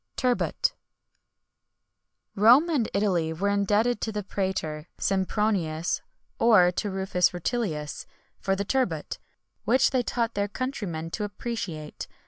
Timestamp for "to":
4.01-4.11, 6.71-6.89, 11.11-11.23